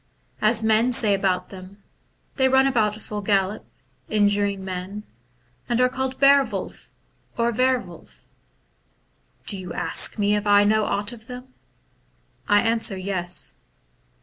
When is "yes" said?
12.97-13.59